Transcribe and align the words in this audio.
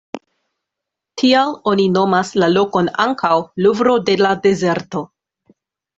Tial 1.21 1.51
oni 1.73 1.85
nomas 1.99 2.31
la 2.43 2.49
lokon 2.55 2.89
ankaŭ 3.07 3.37
""Luvro 3.67 3.99
de 4.09 4.17
la 4.23 4.33
dezerto"". 4.47 5.05